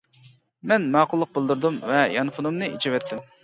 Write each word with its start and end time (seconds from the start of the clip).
مەن 0.71 0.87
ماقۇللۇق 0.95 1.31
بىلدۈردۈم 1.37 1.79
ۋە 1.93 2.03
يانفونۇمنى 2.17 2.75
ئېچىۋەتتىم. 2.75 3.27